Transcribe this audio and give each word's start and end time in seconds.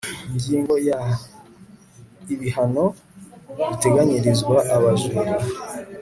ingingo 0.29 0.73
ya 0.89 0.99
ibihano 2.33 2.85
biteganyirizwa 3.57 4.57
abajura 4.75 5.31